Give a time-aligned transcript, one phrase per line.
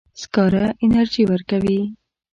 [0.21, 1.79] سکاره انرژي ورکوي.